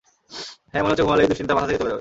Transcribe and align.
হ্যাঁ 0.71 0.81
মনে 0.83 0.91
হচ্ছে 0.91 1.05
ঘুমালে 1.05 1.21
এই 1.23 1.29
দুশ্চিন্তা 1.31 1.53
মাথা 1.55 1.67
থেকে 1.67 1.77
চলে 1.79 1.83
যাবে। 1.83 1.89